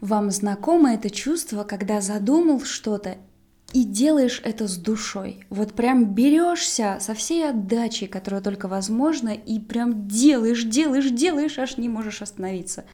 [0.00, 3.16] Вам знакомо это чувство, когда задумал что-то
[3.72, 5.44] и делаешь это с душой.
[5.50, 11.76] Вот прям берешься со всей отдачей, которая только возможно, и прям делаешь, делаешь, делаешь, аж
[11.76, 12.84] не можешь остановиться.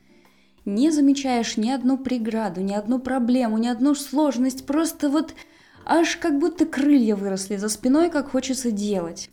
[0.64, 5.34] Не замечаешь ни одну преграду, ни одну проблему, ни одну сложность, просто вот
[5.84, 9.30] аж как будто крылья выросли за спиной, как хочется делать.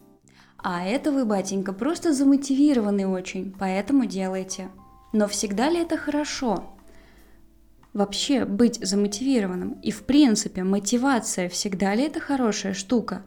[0.57, 4.69] А это вы, батенька, просто замотивированы очень, поэтому делайте.
[5.13, 6.70] Но всегда ли это хорошо?
[7.93, 9.79] Вообще быть замотивированным.
[9.81, 13.23] И в принципе, мотивация всегда ли это хорошая штука?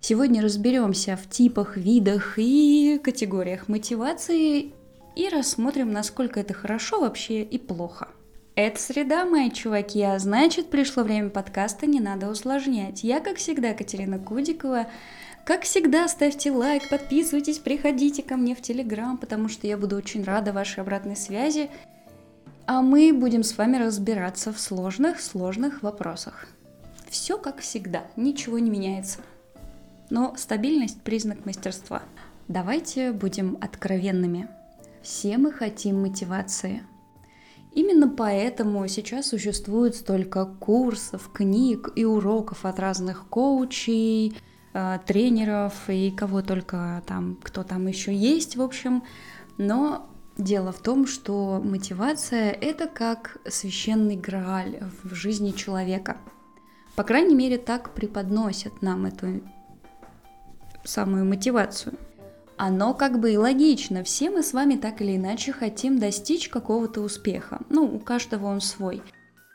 [0.00, 4.72] Сегодня разберемся в типах, видах и категориях мотивации
[5.16, 8.08] и рассмотрим, насколько это хорошо вообще и плохо.
[8.54, 13.04] Это среда, мои чуваки, а значит, пришло время подкаста «Не надо усложнять».
[13.04, 14.88] Я, как всегда, Катерина Кудикова.
[15.44, 20.24] Как всегда, ставьте лайк, подписывайтесь, приходите ко мне в Телеграм, потому что я буду очень
[20.24, 21.70] рада вашей обратной связи
[22.68, 26.48] а мы будем с вами разбираться в сложных-сложных вопросах.
[27.08, 29.20] Все как всегда, ничего не меняется.
[30.10, 32.02] Но стабильность– признак мастерства.
[32.46, 34.48] Давайте будем откровенными.
[35.00, 36.82] Все мы хотим мотивации.
[37.72, 44.36] Именно поэтому сейчас существует столько курсов, книг и уроков от разных коучей,
[44.74, 49.04] э, тренеров и кого только там, кто там еще есть, в общем.
[49.56, 50.06] Но
[50.38, 56.16] Дело в том, что мотивация— это как священный грааль в жизни человека.
[56.94, 59.40] По крайней мере, так преподносят нам эту
[60.84, 61.94] самую мотивацию.
[62.56, 64.04] Оно как бы и логично.
[64.04, 67.60] Все мы с вами так или иначе хотим достичь какого-то успеха.
[67.68, 69.02] Ну, у каждого он свой.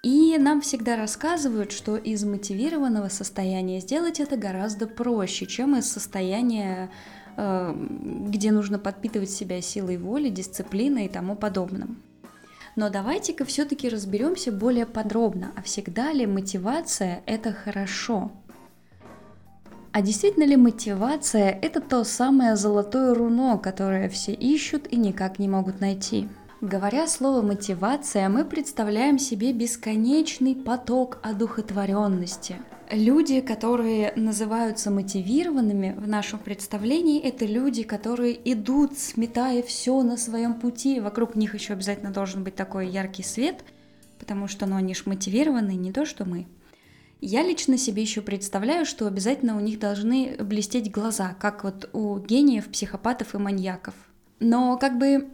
[0.04, 6.92] И нам всегда рассказывают, что из мотивированного состояния сделать это гораздо проще, чем из состояния
[7.38, 12.02] где нужно подпитывать себя силой воли, дисциплиной и тому подобным.
[12.76, 18.32] Но давайте-ка все-таки разберемся более подробно, а всегда ли мотивация это хорошо?
[19.92, 25.48] А действительно ли мотивация это то самое золотое руно, которое все ищут и никак не
[25.48, 26.28] могут найти?
[26.62, 32.58] Говоря слово мотивация, мы представляем себе бесконечный поток одухотворенности–
[32.92, 40.56] Люди, которые называются мотивированными в нашем представлении, это люди, которые идут, сметая все на своем
[40.56, 41.00] пути.
[41.00, 43.64] Вокруг них еще обязательно должен быть такой яркий свет,
[44.20, 46.46] потому что ну, они же мотивированные, не то что мы.
[47.22, 52.20] Я лично себе еще представляю, что обязательно у них должны блестеть глаза, как вот у
[52.20, 53.96] гениев, психопатов и маньяков.
[54.40, 55.30] Но как бы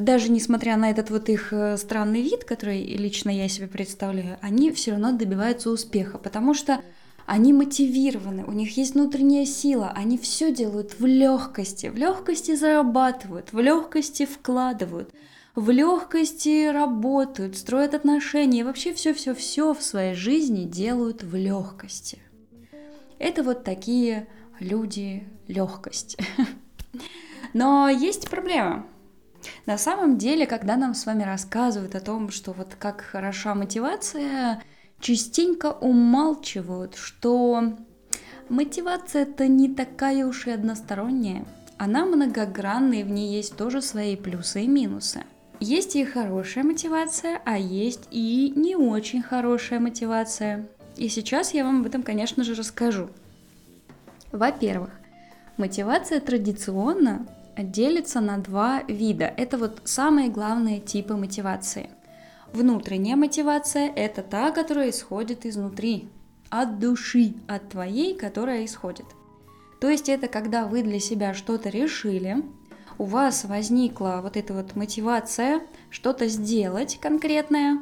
[0.00, 4.70] даже несмотря на этот вот их э, странный вид, который лично я себе представляю, они
[4.70, 6.80] все равно добиваются успеха, потому что
[7.26, 13.52] они мотивированы, у них есть внутренняя сила, они все делают в легкости, в легкости зарабатывают,
[13.52, 15.14] в легкости вкладывают,
[15.54, 22.18] в легкости работают, строят отношения, и вообще все-все-все в своей жизни делают в легкости.
[23.18, 24.26] Это вот такие
[24.58, 26.16] люди легкость.
[27.52, 28.86] Но есть проблема.
[29.66, 34.62] На самом деле, когда нам с вами рассказывают о том, что вот как хороша мотивация,
[35.00, 37.74] частенько умалчивают, что
[38.48, 41.44] мотивация это не такая уж и односторонняя.
[41.78, 45.24] Она многогранная, и в ней есть тоже свои плюсы и минусы.
[45.60, 50.66] Есть и хорошая мотивация, а есть и не очень хорошая мотивация.
[50.96, 53.10] И сейчас я вам об этом, конечно же, расскажу.
[54.32, 54.90] Во-первых,
[55.56, 57.26] мотивация традиционно
[57.62, 59.32] делится на два вида.
[59.36, 61.90] Это вот самые главные типы мотивации.
[62.52, 66.08] Внутренняя мотивация– это та, которая исходит изнутри,
[66.48, 69.06] от души, от твоей, которая исходит.
[69.80, 72.42] То есть это когда вы для себя что-то решили,
[72.98, 77.78] у вас возникла вот эта вот мотивация что-то сделать конкретное,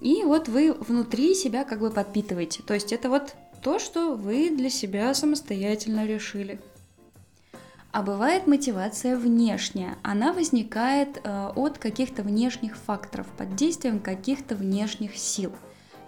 [0.00, 2.62] и вот вы внутри себя как бы подпитываете.
[2.62, 6.60] То есть это вот то, что вы для себя самостоятельно решили.
[7.94, 9.94] А бывает мотивация внешняя.
[10.02, 15.52] Она возникает э, от каких-то внешних факторов, под действием каких-то внешних сил.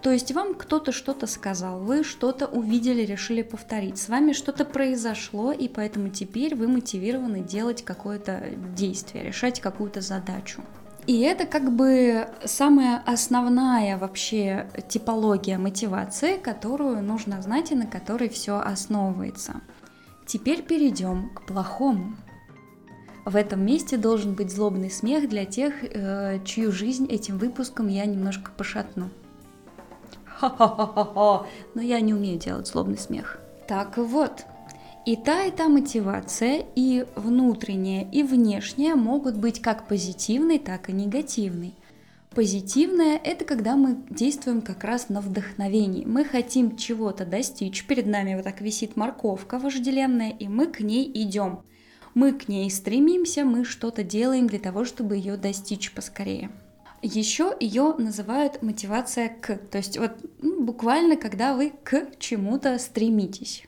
[0.01, 5.53] То есть вам кто-то что-то сказал, вы что-то увидели, решили повторить, с вами что-то произошло,
[5.53, 10.61] и поэтому теперь вы мотивированы делать какое-то действие, решать какую-то задачу.
[11.05, 18.27] И это как бы самая основная вообще типология мотивации, которую нужно знать и на которой
[18.27, 19.61] все основывается.
[20.27, 22.13] Теперь перейдем к плохому.
[23.23, 28.05] В этом месте должен быть злобный смех для тех, э, чью жизнь этим выпуском я
[28.05, 29.09] немножко пошатну.
[30.25, 33.39] Ха-ха-ха-ха, но я не умею делать злобный смех.
[33.67, 34.45] Так вот,
[35.05, 40.93] и та, и та мотивация, и внутренняя, и внешняя могут быть как позитивной, так и
[40.93, 41.73] негативной.
[42.31, 46.05] Позитивное– это когда мы действуем как раз на вдохновении.
[46.05, 51.09] Мы хотим чего-то достичь, перед нами вот так висит морковка вожделенная, и мы к ней
[51.13, 51.63] идем.
[52.13, 56.51] Мы к ней стремимся, мы что-то делаем для того, чтобы ее достичь поскорее.
[57.01, 63.63] Еще ее называют мотивация к, то есть вот ну, буквально когда вы к чему-то стремитесь.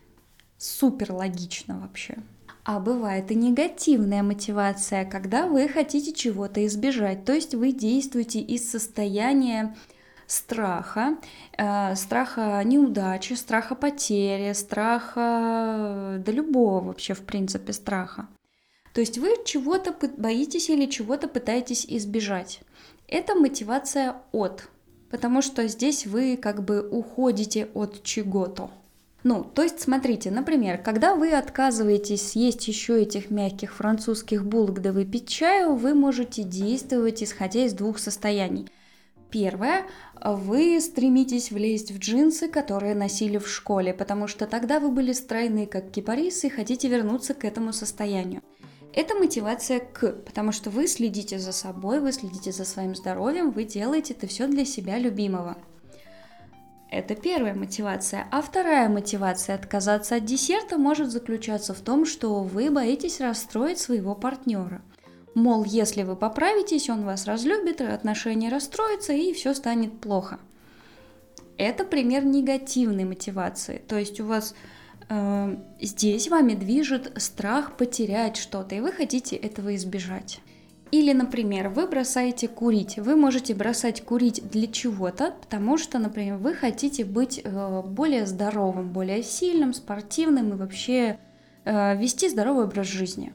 [0.57, 2.17] Супер логично вообще.
[2.63, 8.69] А бывает и негативная мотивация, когда вы хотите чего-то избежать, то есть вы действуете из
[8.69, 9.75] состояния
[10.27, 11.17] страха,
[11.57, 18.27] э, страха неудачи, страха потери, страха, да любого вообще в принципе страха.
[18.93, 22.61] То есть вы чего-то боитесь или чего-то пытаетесь избежать.
[23.07, 24.69] Это мотивация от,
[25.09, 28.69] потому что здесь вы как бы уходите от чего-то.
[29.23, 34.93] Ну, то есть, смотрите, например, когда вы отказываетесь съесть еще этих мягких французских булок да
[34.93, 38.67] выпить чаю, вы можете действовать исходя из двух состояний.
[39.29, 39.85] Первое,
[40.23, 45.67] вы стремитесь влезть в джинсы, которые носили в школе, потому что тогда вы были стройны,
[45.67, 48.41] как кипарисы, и хотите вернуться к этому состоянию.
[48.93, 53.65] Это мотивация к, потому что вы следите за собой, вы следите за своим здоровьем, вы
[53.65, 55.57] делаете это все для себя любимого.
[56.91, 58.27] Это первая мотивация.
[58.31, 64.15] А вторая мотивация отказаться от десерта может заключаться в том, что вы боитесь расстроить своего
[64.15, 64.81] партнера.
[65.35, 70.39] Мол, если вы поправитесь, он вас разлюбит, отношения расстроятся и все станет плохо.
[71.57, 73.81] Это пример негативной мотивации.
[73.87, 74.55] То есть у вас
[75.09, 80.39] э, здесь вами движет страх потерять что-то, и вы хотите этого избежать.
[80.91, 82.97] Или, например, вы бросаете курить.
[82.97, 88.91] Вы можете бросать курить для чего-то, потому что, например, вы хотите быть э, более здоровым,
[88.91, 91.19] более сильным, спортивным и вообще
[91.65, 93.33] э, вести здоровый образ жизни.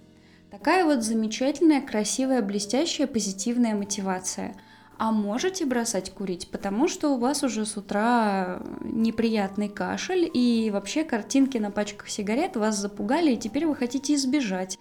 [0.50, 4.56] Такая вот замечательная, красивая, блестящая, позитивная мотивация.
[4.98, 11.02] А можете бросать курить, потому что у вас уже с утра неприятный кашель и вообще
[11.02, 14.78] картинки на пачках сигарет вас запугали, и теперь вы хотите избежать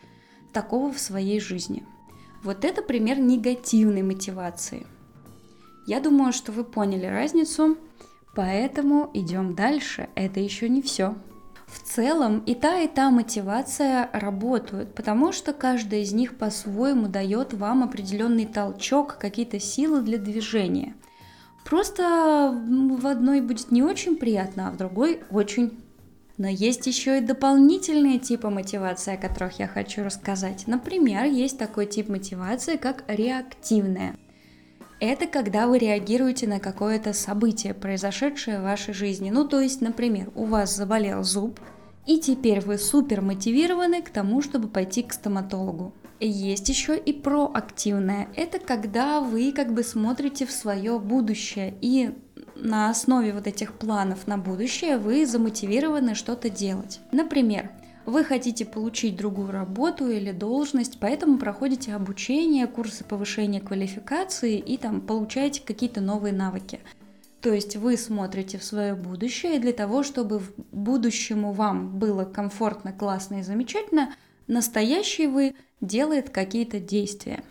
[0.54, 1.84] такого в своей жизни.
[2.44, 4.86] Вот это пример негативной мотивации.
[5.88, 7.78] Я думаю, что вы поняли разницу,
[8.36, 10.10] поэтому идем дальше.
[10.16, 11.16] Это еще не все.
[11.68, 17.54] В целом и та, и та мотивация работают, потому что каждая из них по-своему дает
[17.54, 20.96] вам определенный толчок, какие-то силы для движения.
[21.66, 22.62] Просто
[23.00, 25.83] в одной будет не очень приятно, а в другой очень
[26.44, 30.68] но есть еще и дополнительные типы мотивации, о которых я хочу рассказать.
[30.68, 34.18] Например, есть такой тип мотивации, как реактивная.
[35.00, 39.30] Это когда вы реагируете на какое-то событие, произошедшее в вашей жизни.
[39.30, 41.62] Ну, то есть, например, у вас заболел зуб,
[42.06, 45.94] и теперь вы супер мотивированы к тому, чтобы пойти к стоматологу.
[46.20, 48.28] Есть еще и проактивная.
[48.36, 52.12] Это когда вы как бы смотрите в свое будущее и
[52.64, 57.02] на основе вот этих планов на будущее вы замотивированы что-то делать.
[57.12, 57.70] Например,
[58.06, 65.02] вы хотите получить другую работу или должность, поэтому проходите обучение, курсы повышения квалификации и там
[65.02, 66.80] получаете какие-то новые навыки.
[67.42, 72.94] То есть вы смотрите в свое будущее, для того, чтобы в будущему вам было комфортно,
[72.94, 74.14] классно и замечательно,
[74.48, 77.44] настоящий вы делает какие-то действия.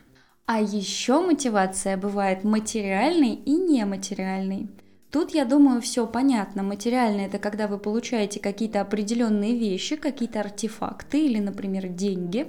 [0.47, 4.71] А еще мотивация бывает материальной и нематериальной.
[5.13, 6.63] Тут, я думаю, все понятно.
[6.63, 12.47] Материальное– это когда вы получаете какие-то определенные вещи, какие-то артефакты или, например, деньги.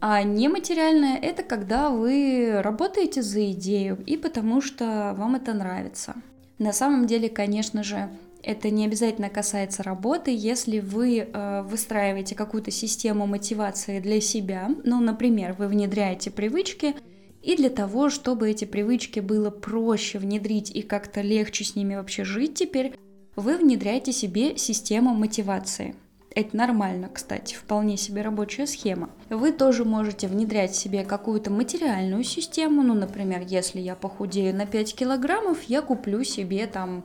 [0.00, 6.14] А нематериальное– это когда вы работаете за идею и потому что вам это нравится.
[6.58, 8.08] На самом деле, конечно же,
[8.44, 15.00] это не обязательно касается работы, если вы э, выстраиваете какую-то систему мотивации для себя, ну,
[15.00, 16.94] например, вы внедряете привычки–
[17.42, 22.24] и для того, чтобы эти привычки было проще внедрить и как-то легче с ними вообще
[22.24, 22.94] жить теперь,
[23.36, 25.94] вы внедряете себе систему мотивации.
[26.34, 29.10] Это нормально, кстати, вполне себе рабочая схема.
[29.30, 32.82] Вы тоже можете внедрять себе какую-то материальную систему.
[32.82, 37.04] Ну, например, если я похудею на 5 килограммов, я куплю себе там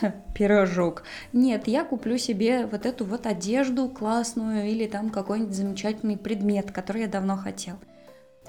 [0.34, 1.04] пирожок.
[1.32, 7.02] Нет, я куплю себе вот эту вот одежду классную или там какой-нибудь замечательный предмет, который
[7.02, 7.76] я давно хотел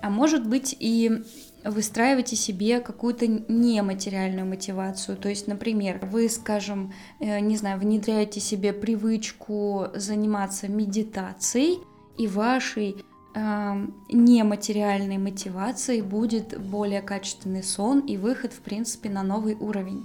[0.03, 1.23] а может быть и
[1.63, 5.15] выстраиваете себе какую-то нематериальную мотивацию.
[5.15, 11.79] То есть, например, вы, скажем, э, не знаю, внедряете себе привычку заниматься медитацией,
[12.17, 12.97] и вашей
[13.33, 20.03] э, нематериальной мотивацией будет более качественный сон и выход, в принципе, на новый уровень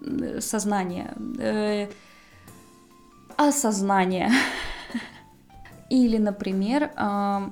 [0.00, 1.88] э, сознания, э,
[3.36, 4.32] осознания.
[5.90, 7.48] Или, например, э,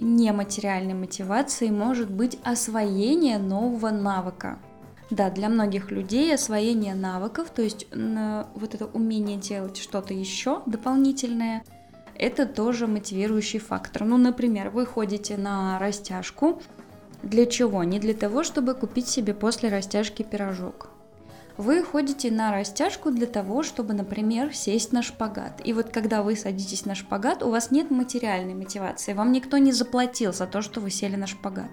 [0.00, 4.58] нематериальной мотивацией может быть освоение нового навыка.
[5.10, 11.62] Да, для многих людей освоение навыков, то есть вот это умение делать что-то еще дополнительное,
[12.16, 14.04] это тоже мотивирующий фактор.
[14.04, 16.60] Ну, например, вы ходите на растяжку.
[17.22, 17.84] Для чего?
[17.84, 20.90] Не для того, чтобы купить себе после растяжки пирожок.
[21.58, 25.62] Вы ходите на растяжку для того, чтобы, например, сесть на шпагат.
[25.64, 29.14] И вот когда вы садитесь на шпагат, у вас нет материальной мотивации.
[29.14, 31.70] Вам никто не заплатил за то, что вы сели на шпагат.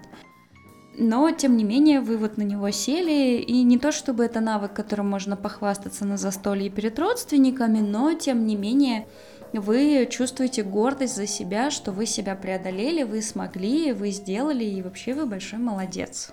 [0.96, 4.72] Но, тем не менее, вы вот на него сели, и не то чтобы это навык,
[4.72, 9.06] которым можно похвастаться на застолье перед родственниками, но, тем не менее,
[9.52, 15.14] вы чувствуете гордость за себя, что вы себя преодолели, вы смогли, вы сделали, и вообще
[15.14, 16.32] вы большой молодец.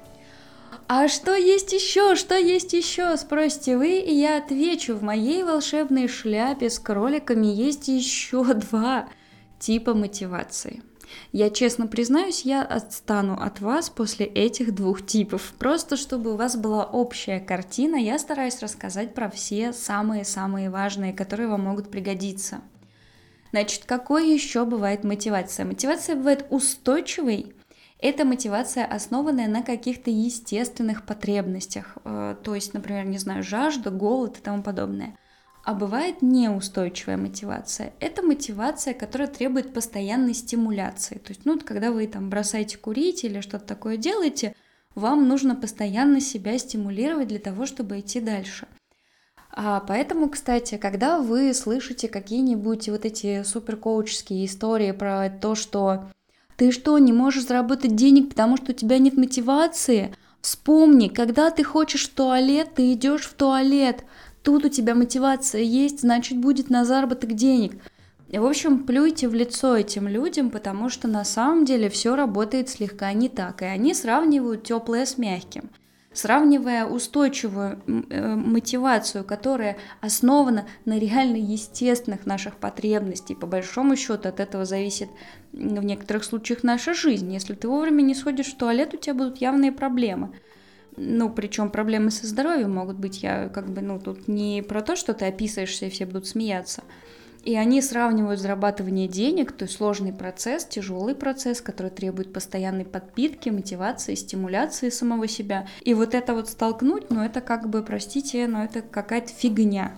[0.93, 2.17] А что есть еще?
[2.17, 3.15] Что есть еще?
[3.15, 4.93] Спросите вы, и я отвечу.
[4.93, 9.07] В моей волшебной шляпе с кроликами есть еще два
[9.57, 10.83] типа мотивации.
[11.31, 15.53] Я честно признаюсь, я отстану от вас после этих двух типов.
[15.57, 21.48] Просто чтобы у вас была общая картина, я стараюсь рассказать про все самые-самые важные, которые
[21.48, 22.60] вам могут пригодиться.
[23.51, 25.65] Значит, какой еще бывает мотивация?
[25.65, 27.53] Мотивация бывает устойчивой.
[28.01, 34.39] Это мотивация, основанная на каких-то естественных потребностях, э, то есть, например, не знаю, жажда, голод
[34.39, 35.15] и тому подобное.
[35.63, 37.93] А бывает неустойчивая мотивация.
[38.00, 41.20] Это мотивация, которая требует постоянной стимуляции.
[41.20, 44.55] То есть, ну, когда вы там бросаете курить или что-то такое делаете,
[44.96, 48.67] вам нужно постоянно себя стимулировать для того, чтобы идти дальше.
[49.51, 56.10] А поэтому, кстати, когда вы слышите какие-нибудь вот эти суперкоуческие истории про то, что
[56.62, 60.13] ты что, не можешь заработать денег, потому что у тебя нет мотивации?
[60.41, 64.06] Вспомни, когда ты хочешь в туалет, ты идешь в туалет.
[64.44, 67.82] Тут у тебя мотивация есть, значит будет на заработок денег.
[68.32, 73.12] В общем, плюйте в лицо этим людям, потому что на самом деле все работает слегка
[73.13, 73.63] не так.
[73.63, 75.72] И они сравнивают теплое с мягким.
[76.13, 84.39] Сравнивая устойчивую э, мотивацию, которая основана на реально естественных наших потребностей, по большому счету от
[84.39, 85.10] этого зависит
[85.53, 87.32] в некоторых случаях наша жизнь.
[87.32, 90.34] Если ты вовремя не сходишь в туалет, у тебя будут явные проблемы
[90.98, 94.96] ну, причем проблемы со здоровьем могут быть, я как бы, ну, тут не про то,
[94.96, 96.84] что ты описываешься и все будут смеяться.
[97.43, 103.50] И они сравнивают зарабатывание денег, то есть сложный процесс, тяжелый процесс, который требует постоянной подпитки,
[103.50, 105.67] мотивации, стимуляции самого себя.
[105.81, 109.93] И вот это вот столкнуть, ну это как бы, простите, но это какая-то фигня.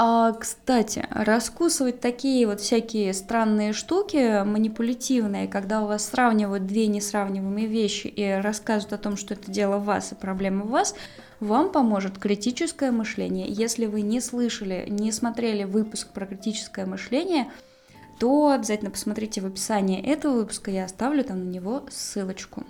[0.00, 7.66] А, кстати, раскусывать такие вот всякие странные штуки, манипулятивные, когда у вас сравнивают две несравниваемые
[7.66, 10.94] вещи и рассказывают о том, что это дело в вас и проблема в вас,
[11.40, 13.46] вам поможет критическое мышление.
[13.48, 17.50] Если вы не слышали, не смотрели выпуск про критическое мышление,
[18.18, 22.64] то обязательно посмотрите в описании этого выпуска, я оставлю там на него ссылочку.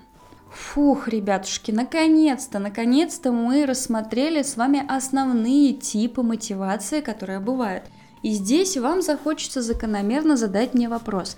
[0.52, 7.84] Фух, ребятушки, наконец-то, наконец-то мы рассмотрели с вами основные типы мотивации, которые бывают.
[8.22, 11.36] И здесь вам захочется закономерно задать мне вопрос.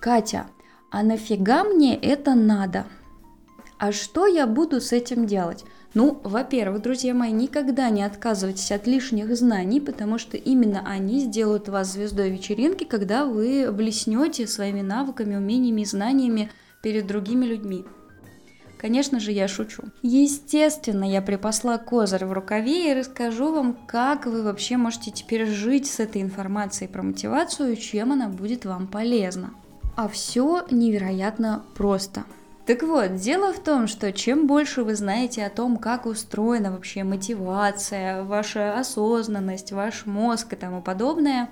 [0.00, 0.46] Катя,
[0.90, 2.86] а нафига мне это надо?
[3.80, 5.64] А что я буду с этим делать?
[5.94, 11.70] Ну, во-первых, друзья мои, никогда не отказывайтесь от лишних знаний, потому что именно они сделают
[11.70, 16.50] вас звездой вечеринки, когда вы блеснете своими навыками, умениями и знаниями
[16.82, 17.86] перед другими людьми.
[18.76, 19.84] Конечно же, я шучу.
[20.02, 25.86] Естественно, я припасла козырь в рукаве и расскажу вам, как вы вообще можете теперь жить
[25.86, 29.54] с этой информацией про мотивацию и чем она будет вам полезна.
[29.96, 32.24] А все невероятно просто.
[32.66, 37.02] Так вот, дело в том, что чем больше вы знаете о том, как устроена вообще
[37.02, 41.50] мотивация, ваша осознанность, ваш мозг и тому подобное,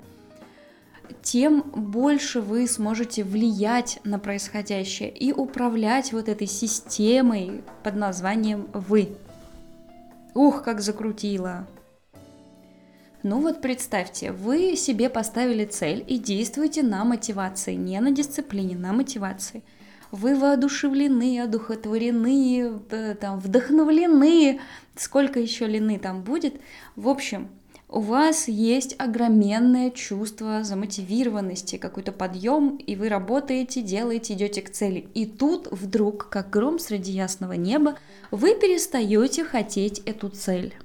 [1.21, 9.17] тем больше вы сможете влиять на происходящее и управлять вот этой системой под названием «вы».
[10.35, 11.67] Ух, как закрутило!
[13.21, 18.93] Ну вот представьте, вы себе поставили цель и действуете на мотивации, не на дисциплине, на
[18.93, 19.63] мотивации.
[20.11, 24.59] Вы воодушевлены, одухотворены, э, там, вдохновлены,
[24.95, 26.59] сколько еще лины там будет.
[26.95, 27.49] В общем,
[27.91, 35.07] у вас есть огроменное чувство замотивированности, какой-то подъем, и вы работаете, делаете, идете к цели.
[35.15, 37.95] И тут вдруг, как гром среди ясного неба,
[38.29, 40.75] вы перестаете хотеть эту цель.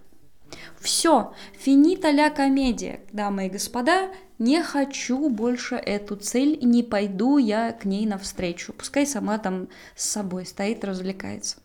[0.80, 7.72] Все, финита ля комедия, дамы и господа, не хочу больше эту цель, не пойду я
[7.72, 8.72] к ней навстречу.
[8.72, 11.58] Пускай сама там с собой стоит, развлекается.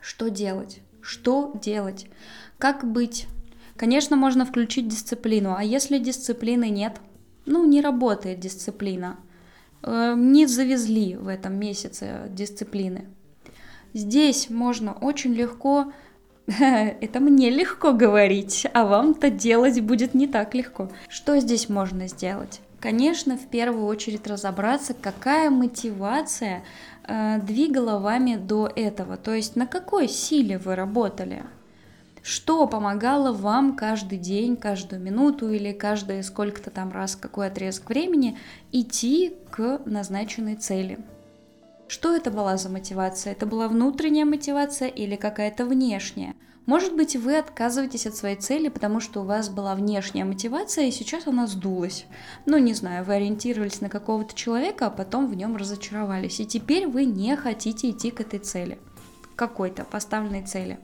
[0.00, 0.80] Что делать?
[1.02, 2.06] Что делать?
[2.58, 3.26] Как быть?
[3.76, 7.00] Конечно, можно включить дисциплину, а если дисциплины нет,
[7.46, 9.18] ну, не работает дисциплина,
[9.82, 13.08] э, не завезли в этом месяце дисциплины.
[13.94, 15.92] Здесь можно очень легко
[17.00, 20.90] это мне легко говорить, а вам-то делать будет не так легко.
[21.08, 22.60] Что здесь можно сделать?
[22.80, 26.64] Конечно, в первую очередь разобраться, какая мотивация
[27.06, 31.44] э, двигала вами до этого, то есть на какой силе вы работали.
[32.22, 38.36] Что помогало вам каждый день, каждую минуту или каждые сколько-то там раз, какой отрезок времени
[38.72, 40.98] идти к назначенной цели?
[41.90, 43.32] Что это была за мотивация?
[43.32, 46.36] Это была внутренняя мотивация или какая-то внешняя?
[46.64, 50.92] Может быть, вы отказываетесь от своей цели, потому что у вас была внешняя мотивация, и
[50.92, 52.06] сейчас она сдулась.
[52.46, 56.38] Ну, не знаю, вы ориентировались на какого-то человека, а потом в нем разочаровались.
[56.38, 58.78] И теперь вы не хотите идти к этой цели,
[59.34, 60.78] какой-то поставленной цели.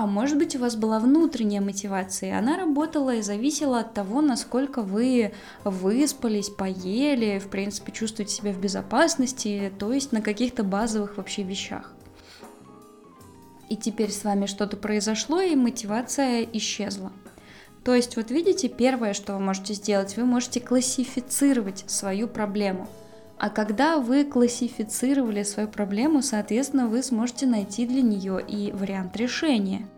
[0.00, 4.22] А может быть, у вас была внутренняя мотивация, и она работала и зависела от того,
[4.22, 11.18] насколько вы выспались, поели, в принципе, чувствуете себя в безопасности, то есть на каких-то базовых
[11.18, 11.92] вообще вещах.
[13.68, 17.12] И теперь с вами что-то произошло, и мотивация исчезла.
[17.84, 22.88] То есть, вот видите, первое, что вы можете сделать, вы можете классифицировать свою проблему–
[23.40, 29.88] а когда вы классифицировали свою проблему, соответственно, вы сможете найти для нее и вариант решения.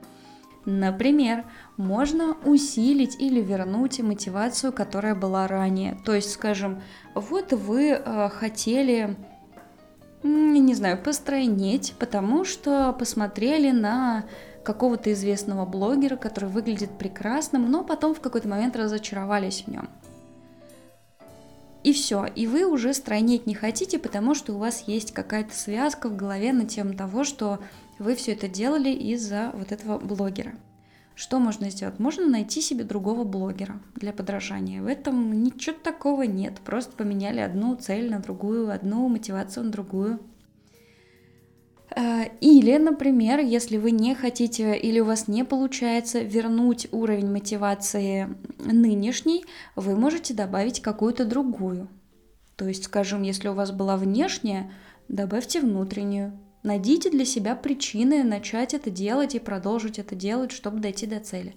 [0.65, 1.45] Например,
[1.77, 5.99] можно усилить или вернуть мотивацию, которая была ранее.
[6.05, 6.81] То есть, скажем,
[7.17, 9.17] вот вы э, хотели,
[10.23, 14.23] не знаю, постройнеть, потому что посмотрели на
[14.63, 19.89] какого-то известного блогера, который выглядит прекрасным, но потом в какой-то момент разочаровались в нем.
[21.83, 26.09] И все, и вы уже стройнеть не хотите, потому что у вас есть какая-то связка
[26.09, 27.59] в голове на тему того, что
[27.99, 30.55] вы все это делали из-за вот этого блогера.
[31.15, 31.99] Что можно сделать?
[31.99, 34.81] Можно найти себе другого блогера для подражания.
[34.81, 36.61] В этом ничего такого нет.
[36.65, 40.21] Просто поменяли одну цель на другую, одну мотивацию на другую.
[41.95, 48.29] Э, или, например, если вы не хотите или у вас не получается вернуть уровень мотивации
[48.59, 49.45] нынешний,
[49.77, 51.89] вы можете добавить какую-то другую.
[52.57, 54.73] То есть, скажем, если у вас была внешняя,
[55.09, 56.39] добавьте внутреннюю.
[56.63, 61.57] Найдите для себя причины начать это делать и продолжить это делать, чтобы дойти до цели.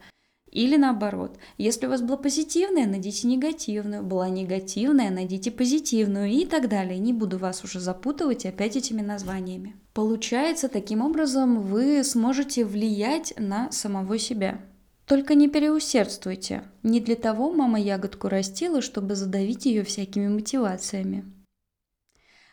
[0.56, 6.70] Или наоборот, если у вас была позитивная, найдите негативную, была негативная, найдите позитивную и так
[6.70, 6.98] далее.
[6.98, 9.76] Не буду вас уже запутывать опять этими названиями.
[9.94, 14.62] Получается, таким образом вы сможете влиять на самого себя.
[15.06, 16.64] Только не переусердствуйте.
[16.84, 21.26] Не для того мама ягодку растила, чтобы задавить ее всякими мотивациями.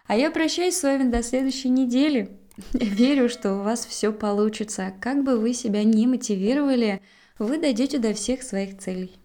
[0.08, 2.36] А я прощаюсь с вами до следующей недели.
[2.72, 4.92] верю, что у вас все получится.
[5.00, 7.00] Как бы вы себя не мотивировали,
[7.38, 9.18] вы дойдете до всех своих целей.